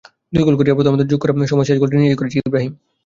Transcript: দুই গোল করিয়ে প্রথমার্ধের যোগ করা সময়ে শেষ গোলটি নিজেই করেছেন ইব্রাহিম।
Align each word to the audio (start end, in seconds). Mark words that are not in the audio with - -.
দুই 0.33 0.43
গোল 0.43 0.55
করিয়ে 0.57 0.77
প্রথমার্ধের 0.77 1.09
যোগ 1.11 1.19
করা 1.21 1.49
সময়ে 1.51 1.67
শেষ 1.69 1.77
গোলটি 1.79 1.95
নিজেই 1.97 2.19
করেছেন 2.19 2.41
ইব্রাহিম। 2.41 2.73